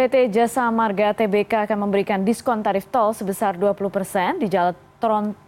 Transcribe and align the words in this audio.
PT 0.00 0.32
Jasa 0.32 0.64
Marga 0.72 1.12
Tbk 1.12 1.68
akan 1.68 1.84
memberikan 1.84 2.24
diskon 2.24 2.64
tarif 2.64 2.88
tol 2.88 3.12
sebesar 3.12 3.52
20 3.52 3.76
persen 3.92 4.40
di 4.40 4.48
jalan 4.48 4.72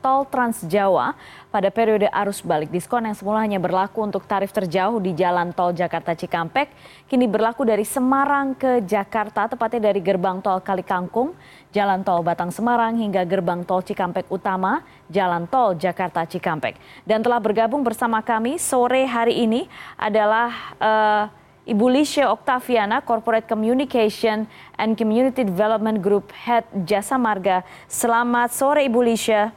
tol 0.04 0.28
Trans 0.28 0.68
Jawa 0.68 1.16
pada 1.48 1.72
periode 1.72 2.04
arus 2.12 2.44
balik. 2.44 2.68
Diskon 2.68 3.08
yang 3.08 3.16
semula 3.16 3.40
hanya 3.40 3.56
berlaku 3.56 4.04
untuk 4.04 4.28
tarif 4.28 4.52
terjauh 4.52 5.00
di 5.00 5.16
jalan 5.16 5.56
tol 5.56 5.72
Jakarta 5.72 6.12
Cikampek, 6.12 6.68
kini 7.08 7.24
berlaku 7.24 7.64
dari 7.64 7.80
Semarang 7.88 8.52
ke 8.52 8.84
Jakarta, 8.84 9.48
tepatnya 9.48 9.88
dari 9.88 10.04
gerbang 10.04 10.44
tol 10.44 10.60
Kalikangkung, 10.60 11.32
jalan 11.72 12.04
tol 12.04 12.20
Batang 12.20 12.52
Semarang 12.52 13.00
hingga 13.00 13.24
gerbang 13.24 13.64
tol 13.64 13.80
Cikampek 13.80 14.28
Utama, 14.28 14.84
jalan 15.08 15.48
tol 15.48 15.80
Jakarta 15.80 16.28
Cikampek. 16.28 16.76
Dan 17.08 17.24
telah 17.24 17.40
bergabung 17.40 17.80
bersama 17.80 18.20
kami 18.20 18.60
sore 18.60 19.08
hari 19.08 19.48
ini 19.48 19.64
adalah 19.96 20.76
uh, 20.76 21.40
Ibu 21.62 21.86
Lisha 21.94 22.26
Oktaviana, 22.34 22.98
Corporate 23.06 23.46
Communication 23.46 24.50
and 24.74 24.98
Community 24.98 25.46
Development 25.46 26.02
Group 26.02 26.34
Head 26.34 26.66
Jasa 26.82 27.14
Marga. 27.14 27.62
Selamat 27.86 28.50
sore 28.50 28.82
Ibu 28.82 28.98
Lisha. 28.98 29.54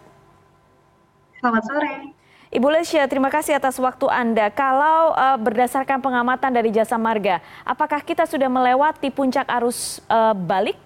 Selamat 1.42 1.66
sore. 1.66 2.14
Ibu 2.54 2.68
Lisha, 2.70 3.02
terima 3.10 3.34
kasih 3.34 3.58
atas 3.58 3.82
waktu 3.82 4.06
Anda. 4.06 4.54
Kalau 4.54 5.18
uh, 5.18 5.34
berdasarkan 5.42 5.98
pengamatan 5.98 6.54
dari 6.54 6.70
Jasa 6.70 6.94
Marga, 6.94 7.42
apakah 7.66 8.06
kita 8.06 8.30
sudah 8.30 8.54
melewati 8.54 9.10
puncak 9.10 9.50
arus 9.50 9.98
uh, 10.06 10.38
balik 10.38 10.78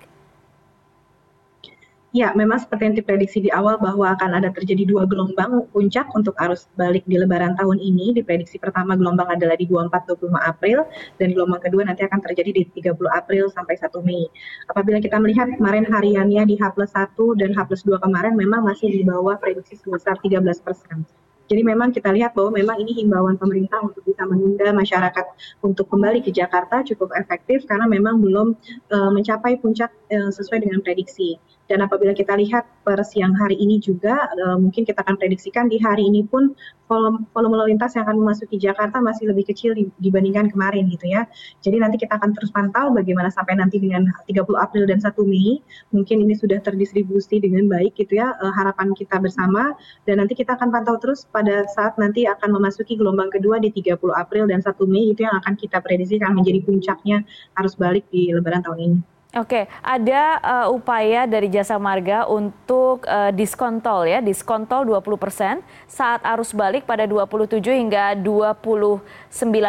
Ya, 2.10 2.34
memang 2.34 2.58
seperti 2.58 2.90
yang 2.90 2.98
diprediksi 2.98 3.38
di 3.38 3.54
awal 3.54 3.78
bahwa 3.78 4.10
akan 4.18 4.42
ada 4.42 4.50
terjadi 4.50 4.82
dua 4.82 5.06
gelombang 5.06 5.70
puncak 5.70 6.10
untuk 6.18 6.34
arus 6.42 6.66
balik 6.74 7.06
di 7.06 7.22
lebaran 7.22 7.54
tahun 7.54 7.78
ini. 7.78 8.18
Diprediksi 8.18 8.58
pertama 8.58 8.98
gelombang 8.98 9.30
adalah 9.30 9.54
di 9.54 9.70
24-25 9.70 10.34
April 10.42 10.90
dan 11.22 11.28
gelombang 11.38 11.62
kedua 11.62 11.86
nanti 11.86 12.02
akan 12.02 12.18
terjadi 12.26 12.50
di 12.50 12.64
30 12.82 12.98
April 13.14 13.54
sampai 13.54 13.78
1 13.78 13.94
Mei. 14.02 14.26
Apabila 14.74 14.98
kita 14.98 15.22
melihat 15.22 15.54
kemarin 15.54 15.86
hariannya 15.86 16.50
di 16.50 16.58
H 16.58 16.74
plus 16.74 16.90
1 16.98 17.14
dan 17.38 17.54
H 17.54 17.70
plus 17.70 17.86
2 17.86 18.02
kemarin 18.02 18.34
memang 18.34 18.66
masih 18.66 18.90
di 18.90 19.06
bawah 19.06 19.38
prediksi 19.38 19.78
sebesar 19.78 20.18
13 20.18 20.42
persen. 20.66 21.06
Jadi 21.46 21.62
memang 21.62 21.94
kita 21.94 22.10
lihat 22.10 22.34
bahwa 22.34 22.58
memang 22.58 22.78
ini 22.82 23.06
himbauan 23.06 23.38
pemerintah 23.38 23.82
untuk 23.86 24.06
bisa 24.06 24.22
menunda 24.26 24.70
masyarakat 24.70 25.26
untuk 25.62 25.86
kembali 25.90 26.22
ke 26.26 26.30
Jakarta 26.34 26.86
cukup 26.86 27.10
efektif 27.18 27.66
karena 27.66 27.90
memang 27.90 28.22
belum 28.22 28.58
uh, 28.94 29.10
mencapai 29.14 29.58
puncak 29.62 29.90
uh, 30.14 30.30
sesuai 30.30 30.66
dengan 30.66 30.82
prediksi. 30.82 31.42
Dan 31.70 31.86
apabila 31.86 32.18
kita 32.18 32.34
lihat 32.34 32.66
per 32.82 32.98
siang 33.06 33.38
hari 33.38 33.54
ini 33.54 33.78
juga, 33.78 34.26
uh, 34.42 34.58
mungkin 34.58 34.90
kita 34.90 35.06
akan 35.06 35.22
prediksikan 35.22 35.70
di 35.70 35.78
hari 35.78 36.10
ini 36.10 36.26
pun 36.26 36.58
volume, 36.90 37.30
volume 37.30 37.62
lalu 37.62 37.78
lintas 37.78 37.94
yang 37.94 38.10
akan 38.10 38.18
memasuki 38.26 38.58
Jakarta 38.58 38.98
masih 38.98 39.30
lebih 39.30 39.46
kecil 39.54 39.78
dibandingkan 40.02 40.50
kemarin 40.50 40.90
gitu 40.90 41.06
ya. 41.06 41.30
Jadi 41.62 41.78
nanti 41.78 42.02
kita 42.02 42.18
akan 42.18 42.34
terus 42.34 42.50
pantau 42.50 42.90
bagaimana 42.90 43.30
sampai 43.30 43.62
nanti 43.62 43.78
dengan 43.78 44.10
30 44.26 44.42
April 44.58 44.90
dan 44.90 44.98
1 44.98 45.14
Mei, 45.30 45.62
mungkin 45.94 46.26
ini 46.26 46.34
sudah 46.34 46.58
terdistribusi 46.58 47.38
dengan 47.38 47.70
baik 47.70 47.94
gitu 48.02 48.18
ya, 48.18 48.34
uh, 48.42 48.54
harapan 48.58 48.90
kita 48.98 49.22
bersama. 49.22 49.78
Dan 50.10 50.26
nanti 50.26 50.34
kita 50.34 50.58
akan 50.58 50.74
pantau 50.74 50.98
terus 50.98 51.30
pada 51.30 51.70
saat 51.70 51.94
nanti 52.02 52.26
akan 52.26 52.58
memasuki 52.58 52.98
gelombang 52.98 53.30
kedua 53.30 53.62
di 53.62 53.70
30 53.70 53.94
April 54.18 54.50
dan 54.50 54.66
1 54.66 54.74
Mei, 54.90 55.14
itu 55.14 55.22
yang 55.22 55.38
akan 55.38 55.54
kita 55.54 55.86
prediksikan 55.86 56.34
menjadi 56.34 56.66
puncaknya 56.66 57.22
arus 57.62 57.78
balik 57.78 58.10
di 58.10 58.34
lebaran 58.34 58.66
tahun 58.66 58.82
ini. 58.82 59.19
Oke, 59.38 59.70
ada 59.86 60.42
uh, 60.42 60.68
upaya 60.74 61.30
dari 61.30 61.54
Jasa 61.54 61.78
Marga 61.78 62.26
untuk 62.26 63.06
uh, 63.06 63.30
diskon 63.30 63.78
tol 63.78 64.10
ya, 64.10 64.26
diskon 64.26 64.66
tol 64.66 64.82
20% 64.90 65.62
saat 65.86 66.26
arus 66.34 66.50
balik 66.50 66.90
pada 66.90 67.06
27 67.06 67.62
hingga 67.62 68.18
29 68.18 68.98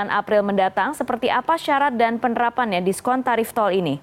April 0.09 0.41
mendatang. 0.41 0.97
Seperti 0.97 1.29
apa 1.29 1.61
syarat 1.61 1.93
dan 1.93 2.17
penerapannya 2.17 2.81
diskon 2.81 3.21
tarif 3.21 3.53
tol 3.53 3.69
ini? 3.69 4.01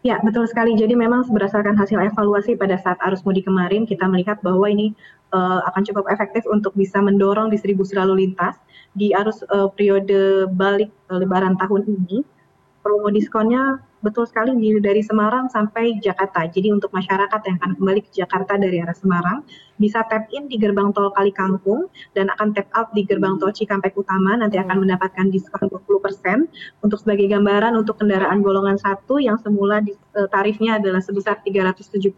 Ya, 0.00 0.16
betul 0.24 0.48
sekali. 0.48 0.80
Jadi 0.80 0.96
memang 0.96 1.28
berdasarkan 1.28 1.76
hasil 1.76 2.00
evaluasi 2.00 2.56
pada 2.56 2.80
saat 2.80 2.96
arus 3.04 3.20
mudik 3.28 3.44
kemarin, 3.44 3.84
kita 3.84 4.08
melihat 4.08 4.40
bahwa 4.40 4.64
ini 4.64 4.96
uh, 5.36 5.60
akan 5.68 5.84
cukup 5.84 6.08
efektif 6.08 6.48
untuk 6.48 6.72
bisa 6.72 7.04
mendorong 7.04 7.52
distribusi 7.52 7.92
lalu 8.00 8.24
lintas 8.24 8.56
di 8.96 9.12
arus 9.12 9.44
uh, 9.52 9.68
periode 9.68 10.48
balik 10.56 10.88
uh, 11.12 11.20
lebaran 11.20 11.52
tahun 11.60 11.84
ini 11.84 12.24
promo 12.84 13.08
diskonnya 13.08 13.80
betul 14.04 14.28
sekali 14.28 14.52
dari 14.84 15.00
Semarang 15.00 15.48
sampai 15.48 15.96
Jakarta. 15.96 16.44
Jadi 16.44 16.68
untuk 16.68 16.92
masyarakat 16.92 17.40
yang 17.48 17.56
akan 17.56 17.72
kembali 17.80 18.00
ke 18.04 18.10
Jakarta 18.12 18.60
dari 18.60 18.84
arah 18.84 18.92
Semarang 18.92 19.40
bisa 19.78 20.06
tap 20.06 20.30
in 20.30 20.46
di 20.46 20.56
gerbang 20.60 20.94
tol 20.94 21.10
Kali 21.14 21.34
Kangkung 21.34 21.90
dan 22.14 22.30
akan 22.34 22.54
tap 22.54 22.68
out 22.78 22.88
di 22.94 23.02
gerbang 23.02 23.36
tol 23.42 23.50
Cikampek 23.50 23.94
Utama 23.98 24.38
nanti 24.38 24.58
akan 24.58 24.86
mendapatkan 24.86 25.30
diskon 25.30 25.66
20%. 25.70 26.46
Untuk 26.84 26.98
sebagai 27.00 27.26
gambaran 27.30 27.74
untuk 27.74 27.98
kendaraan 27.98 28.44
golongan 28.44 28.78
1 28.78 29.06
yang 29.18 29.36
semula 29.40 29.80
e, 29.82 30.20
tarifnya 30.30 30.78
adalah 30.78 31.02
sebesar 31.02 31.40
372.000 31.42 32.14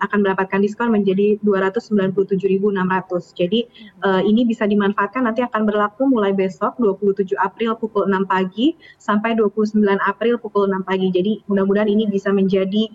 akan 0.00 0.18
mendapatkan 0.20 0.60
diskon 0.62 0.88
menjadi 0.94 1.36
297.600. 1.42 3.34
Jadi 3.34 3.60
uh, 4.04 4.22
ini 4.24 4.46
bisa 4.48 4.64
dimanfaatkan 4.64 5.26
nanti 5.26 5.44
akan 5.44 5.66
berlaku 5.68 6.08
mulai 6.08 6.32
besok 6.32 6.76
27 6.80 7.36
April 7.40 7.76
pukul 7.76 8.08
6 8.08 8.24
pagi 8.30 8.76
sampai 8.96 9.36
29 9.36 9.80
April 10.06 10.40
pukul 10.40 10.70
6 10.70 10.88
pagi. 10.88 11.08
Jadi 11.12 11.32
mudah-mudahan 11.50 11.90
ini 11.90 12.08
bisa 12.08 12.30
menjadi 12.30 12.88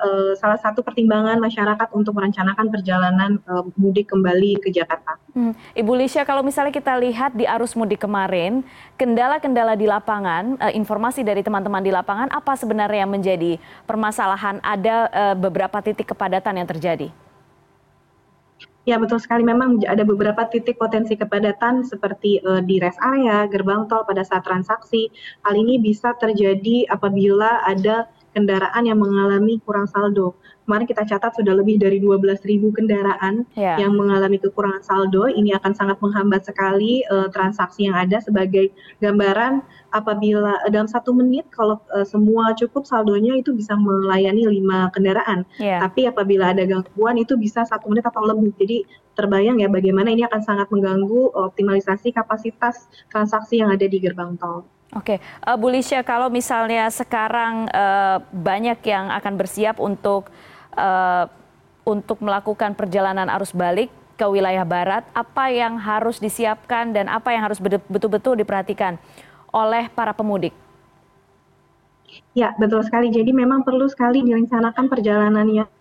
uh, 0.00 0.32
salah 0.36 0.60
satu 0.60 0.84
pertimbangan 0.84 1.40
masyarakat 1.40 1.88
untuk 1.92 2.16
merencanakan 2.16 2.66
perjalanan 2.68 3.30
uh, 3.48 3.64
mudik 3.76 4.12
kembali 4.12 4.60
ke 4.60 4.72
Jakarta. 4.72 5.16
Hmm. 5.36 5.52
Ibu 5.76 5.92
Lisha, 5.96 6.24
kalau 6.24 6.40
misalnya 6.40 6.72
kita 6.72 6.96
lihat 6.96 7.36
di 7.36 7.44
arus 7.44 7.76
mudik 7.76 8.04
kemarin, 8.04 8.64
kendala-kendala 8.96 9.76
di 9.76 9.88
lapangan, 9.88 10.56
uh, 10.60 10.72
informasi 10.72 11.24
dari 11.24 11.44
teman-teman 11.44 11.84
di 11.84 11.92
lapangan, 11.92 12.32
apa 12.32 12.56
sebenarnya 12.56 13.04
yang 13.04 13.12
menjadi 13.12 13.52
permasalahan? 13.84 14.60
Ada 14.64 14.96
uh, 15.12 15.34
beberapa 15.36 15.80
titik 15.84 16.12
kepadatan 16.12 16.60
yang 16.60 16.68
terjadi. 16.68 17.08
Ya 18.86 19.02
betul 19.02 19.18
sekali 19.18 19.42
memang 19.42 19.82
ada 19.82 20.06
beberapa 20.06 20.46
titik 20.46 20.78
potensi 20.78 21.18
kepadatan 21.18 21.82
seperti 21.82 22.38
uh, 22.46 22.62
di 22.62 22.78
rest 22.78 23.02
area, 23.02 23.42
gerbang 23.50 23.90
tol 23.90 24.06
pada 24.06 24.22
saat 24.22 24.46
transaksi. 24.46 25.10
Hal 25.42 25.58
ini 25.58 25.82
bisa 25.82 26.14
terjadi 26.22 26.86
apabila 26.86 27.66
ada 27.66 28.06
kendaraan 28.36 28.84
yang 28.84 29.00
mengalami 29.00 29.56
kurang 29.64 29.88
saldo 29.88 30.36
kemarin 30.66 30.90
kita 30.90 31.06
catat 31.06 31.32
sudah 31.38 31.54
lebih 31.54 31.78
dari 31.78 32.02
12.000 32.02 32.42
kendaraan 32.74 33.46
yeah. 33.54 33.78
yang 33.78 33.94
mengalami 33.94 34.42
kekurangan 34.42 34.82
saldo. 34.82 35.30
Ini 35.30 35.54
akan 35.62 35.72
sangat 35.78 36.02
menghambat 36.02 36.42
sekali 36.42 37.06
uh, 37.06 37.30
transaksi 37.30 37.86
yang 37.86 37.94
ada 37.94 38.18
sebagai 38.18 38.74
gambaran 38.98 39.62
apabila 39.94 40.58
uh, 40.66 40.70
dalam 40.74 40.90
satu 40.90 41.14
menit 41.14 41.46
kalau 41.54 41.78
uh, 41.94 42.02
semua 42.02 42.50
cukup 42.58 42.82
saldonya 42.82 43.38
itu 43.38 43.54
bisa 43.54 43.78
melayani 43.78 44.50
lima 44.50 44.90
kendaraan. 44.90 45.46
Yeah. 45.62 45.78
Tapi 45.86 46.10
apabila 46.10 46.50
ada 46.50 46.66
gangguan 46.66 47.22
itu 47.22 47.38
bisa 47.38 47.62
satu 47.62 47.86
menit 47.86 48.04
atau 48.04 48.26
lebih. 48.26 48.50
Jadi 48.58 48.82
terbayang 49.14 49.62
ya 49.62 49.70
bagaimana 49.70 50.12
ini 50.12 50.26
akan 50.26 50.42
sangat 50.42 50.68
mengganggu 50.74 51.32
optimalisasi 51.32 52.12
kapasitas 52.12 52.90
transaksi 53.08 53.62
yang 53.62 53.70
ada 53.70 53.86
di 53.86 54.02
gerbang 54.02 54.34
tol. 54.36 54.66
Oke, 54.94 55.18
uh, 55.42 55.56
Bu 55.58 55.66
Lisha, 55.66 56.00
kalau 56.06 56.30
misalnya 56.30 56.86
sekarang 56.94 57.66
uh, 57.74 58.22
banyak 58.30 58.78
yang 58.86 59.10
akan 59.10 59.34
bersiap 59.34 59.82
untuk 59.82 60.30
uh, 60.78 61.26
untuk 61.82 62.22
melakukan 62.22 62.74
perjalanan 62.74 63.26
arus 63.34 63.50
balik 63.50 63.90
ke 64.14 64.24
wilayah 64.24 64.62
barat, 64.62 65.02
apa 65.12 65.50
yang 65.50 65.76
harus 65.76 66.22
disiapkan 66.22 66.94
dan 66.94 67.10
apa 67.10 67.34
yang 67.34 67.44
harus 67.44 67.60
betul-betul 67.62 68.38
diperhatikan 68.38 68.96
oleh 69.52 69.90
para 69.92 70.14
pemudik? 70.14 70.54
Ya, 72.32 72.54
betul 72.56 72.80
sekali. 72.86 73.12
Jadi 73.12 73.34
memang 73.34 73.66
perlu 73.66 73.90
sekali 73.90 74.24
direncanakan 74.24 74.86
perjalanannya 74.88 75.75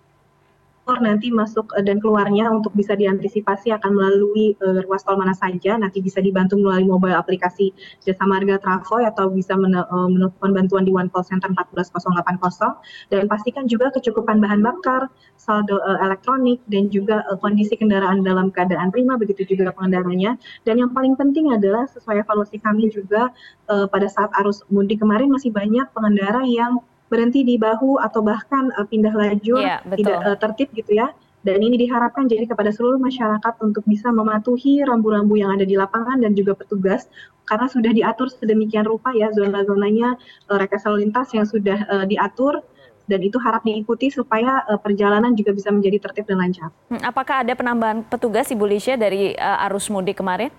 nanti 0.94 1.34
masuk 1.34 1.74
eh, 1.74 1.82
dan 1.82 1.98
keluarnya 1.98 2.46
untuk 2.54 2.70
bisa 2.78 2.94
diantisipasi 2.94 3.74
akan 3.74 3.92
melalui 3.98 4.54
uh, 4.62 4.86
ruas 4.86 5.02
tol 5.02 5.18
mana 5.18 5.34
saja. 5.34 5.82
Nanti 5.82 5.98
bisa 5.98 6.22
dibantu 6.22 6.62
melalui 6.62 6.86
mobile 6.86 7.18
aplikasi 7.18 7.74
Jasa 8.06 8.22
Marga 8.30 8.62
Travoy 8.62 9.10
atau 9.10 9.34
bisa 9.34 9.58
men 9.58 9.74
uh, 9.74 9.86
menelpon 10.06 10.54
bantuan 10.54 10.86
di 10.86 10.94
One 10.94 11.10
Call 11.10 11.26
Center 11.26 11.50
14080 11.58 13.10
dan 13.10 13.26
pastikan 13.26 13.66
juga 13.66 13.90
kecukupan 13.90 14.38
bahan 14.38 14.62
bakar, 14.62 15.10
saldo 15.42 15.82
uh, 15.82 15.98
elektronik 16.06 16.62
dan 16.70 16.94
juga 16.94 17.26
uh, 17.34 17.38
kondisi 17.42 17.74
kendaraan 17.74 18.22
dalam 18.22 18.54
keadaan 18.54 18.94
prima 18.94 19.18
begitu 19.18 19.42
juga 19.50 19.74
pengendaranya. 19.74 20.38
Dan 20.70 20.86
yang 20.86 20.94
paling 20.94 21.18
penting 21.18 21.50
adalah 21.50 21.90
sesuai 21.90 22.22
evaluasi 22.22 22.62
kami 22.62 22.94
juga 22.94 23.34
uh, 23.74 23.90
pada 23.90 24.06
saat 24.06 24.30
arus 24.46 24.62
mudik 24.70 25.02
kemarin 25.02 25.34
masih 25.34 25.50
banyak 25.50 25.90
pengendara 25.98 26.46
yang 26.46 26.78
berhenti 27.08 27.46
di 27.46 27.56
bahu 27.56 28.02
atau 28.02 28.26
bahkan 28.26 28.74
uh, 28.76 28.86
pindah 28.86 29.14
lajur 29.14 29.62
yeah, 29.62 29.80
tidak 29.94 30.18
uh, 30.26 30.38
tertib 30.38 30.70
gitu 30.74 30.98
ya. 30.98 31.14
Dan 31.46 31.62
ini 31.62 31.78
diharapkan 31.78 32.26
jadi 32.26 32.50
kepada 32.50 32.74
seluruh 32.74 32.98
masyarakat 32.98 33.54
untuk 33.62 33.86
bisa 33.86 34.10
mematuhi 34.10 34.82
rambu-rambu 34.82 35.38
yang 35.38 35.54
ada 35.54 35.62
di 35.62 35.78
lapangan 35.78 36.18
dan 36.18 36.34
juga 36.34 36.58
petugas 36.58 37.06
karena 37.46 37.70
sudah 37.70 37.94
diatur 37.94 38.34
sedemikian 38.34 38.90
rupa 38.90 39.14
ya 39.14 39.30
zona-zonanya 39.30 40.18
uh, 40.50 40.58
rekayasa 40.58 40.90
lalu 40.90 41.06
lintas 41.06 41.30
yang 41.38 41.46
sudah 41.46 41.86
uh, 41.86 42.06
diatur 42.10 42.66
dan 43.06 43.22
itu 43.22 43.38
harap 43.38 43.62
diikuti 43.62 44.10
supaya 44.10 44.66
uh, 44.66 44.82
perjalanan 44.82 45.38
juga 45.38 45.54
bisa 45.54 45.70
menjadi 45.70 46.10
tertib 46.10 46.26
dan 46.26 46.42
lancar. 46.42 46.74
Hmm, 46.90 47.02
apakah 47.06 47.46
ada 47.46 47.54
penambahan 47.54 48.02
petugas 48.02 48.50
Ibu 48.50 48.66
Lisha 48.66 48.98
dari 48.98 49.38
uh, 49.38 49.66
arus 49.70 49.94
mudik 49.94 50.18
kemarin? 50.18 50.50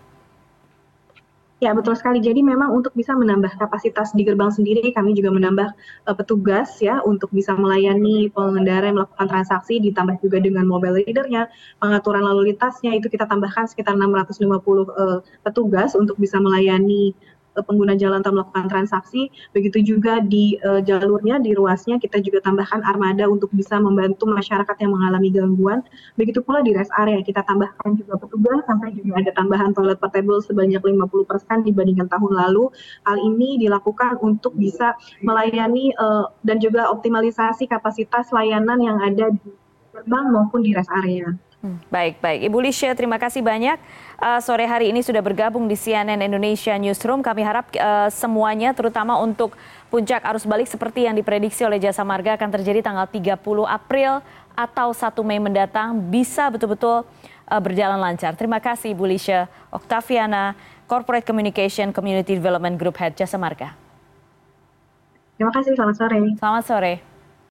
Ya, 1.56 1.72
betul 1.72 1.96
sekali. 1.96 2.20
Jadi 2.20 2.44
memang 2.44 2.68
untuk 2.76 2.92
bisa 2.92 3.16
menambah 3.16 3.56
kapasitas 3.56 4.12
di 4.12 4.28
gerbang 4.28 4.52
sendiri, 4.52 4.92
kami 4.92 5.16
juga 5.16 5.32
menambah 5.32 5.72
uh, 6.04 6.12
petugas 6.12 6.68
ya 6.84 7.00
untuk 7.00 7.32
bisa 7.32 7.56
melayani 7.56 8.28
pengendara 8.28 8.92
yang 8.92 9.00
melakukan 9.00 9.24
transaksi, 9.24 9.80
ditambah 9.80 10.20
juga 10.20 10.36
dengan 10.44 10.68
mobile 10.68 11.00
readernya, 11.00 11.48
pengaturan 11.80 12.28
lalu 12.28 12.52
lintasnya 12.52 12.92
itu 12.92 13.08
kita 13.08 13.24
tambahkan 13.24 13.64
sekitar 13.72 13.96
650 13.96 14.52
uh, 14.52 15.24
petugas 15.48 15.96
untuk 15.96 16.20
bisa 16.20 16.36
melayani 16.36 17.16
pengguna 17.62 17.96
jalan 17.96 18.20
tol 18.20 18.36
melakukan 18.36 18.68
transaksi. 18.68 19.32
Begitu 19.56 19.96
juga 19.96 20.20
di 20.20 20.58
uh, 20.60 20.82
jalurnya, 20.82 21.40
di 21.40 21.56
ruasnya 21.56 21.96
kita 21.96 22.20
juga 22.20 22.42
tambahkan 22.44 22.82
armada 22.84 23.30
untuk 23.30 23.52
bisa 23.54 23.80
membantu 23.80 24.28
masyarakat 24.28 24.76
yang 24.82 24.92
mengalami 24.92 25.28
gangguan. 25.32 25.80
Begitu 26.18 26.42
pula 26.42 26.60
di 26.60 26.76
rest 26.76 26.92
area 26.96 27.22
kita 27.22 27.46
tambahkan 27.46 27.96
juga 27.96 28.20
petugas 28.20 28.60
sampai 28.66 28.92
juga 28.92 29.22
ada 29.22 29.30
tambahan 29.32 29.70
toilet 29.72 29.96
portable 29.96 30.40
sebanyak 30.42 30.82
50% 30.82 31.64
dibandingkan 31.64 32.08
tahun 32.10 32.32
lalu. 32.34 32.68
Hal 33.06 33.16
ini 33.22 33.60
dilakukan 33.62 34.18
untuk 34.20 34.52
bisa 34.58 34.98
melayani 35.22 35.94
uh, 35.96 36.28
dan 36.42 36.58
juga 36.58 36.90
optimalisasi 36.90 37.70
kapasitas 37.70 38.34
layanan 38.34 38.80
yang 38.82 38.98
ada 39.00 39.32
di 39.32 39.50
gerbang 39.96 40.26
maupun 40.28 40.60
di 40.60 40.76
rest 40.76 40.92
area. 40.92 41.32
Baik, 41.88 42.22
baik. 42.22 42.46
Ibu 42.46 42.58
Lisha, 42.62 42.92
terima 42.94 43.16
kasih 43.16 43.42
banyak. 43.42 43.78
Uh, 44.16 44.40
sore 44.40 44.64
hari 44.64 44.92
ini 44.94 45.04
sudah 45.04 45.20
bergabung 45.20 45.68
di 45.68 45.76
CNN 45.76 46.18
Indonesia 46.22 46.72
Newsroom. 46.76 47.20
Kami 47.20 47.42
harap 47.42 47.68
uh, 47.76 48.08
semuanya, 48.08 48.72
terutama 48.72 49.18
untuk 49.20 49.58
puncak 49.88 50.24
arus 50.32 50.46
balik 50.46 50.68
seperti 50.70 51.04
yang 51.04 51.14
diprediksi 51.14 51.62
oleh 51.66 51.82
Jasa 51.82 52.06
Marga 52.06 52.34
akan 52.36 52.50
terjadi 52.60 52.80
tanggal 52.84 53.06
30 53.08 53.38
April 53.66 54.24
atau 54.56 54.88
1 54.90 55.28
Mei 55.28 55.40
mendatang, 55.42 55.96
bisa 55.98 56.48
betul-betul 56.48 57.04
uh, 57.50 57.60
berjalan 57.60 58.00
lancar. 58.00 58.32
Terima 58.34 58.58
kasih 58.58 58.96
Ibu 58.96 59.04
Lisha 59.04 59.46
Oktaviana, 59.68 60.56
Corporate 60.88 61.26
Communication 61.26 61.92
Community 61.92 62.34
Development 62.38 62.74
Group 62.80 62.96
Head 62.96 63.18
Jasa 63.18 63.36
Marga. 63.36 63.76
Terima 65.36 65.52
kasih, 65.52 65.76
selamat 65.76 65.96
sore. 66.00 66.18
Selamat 66.40 66.64
sore. 66.64 67.15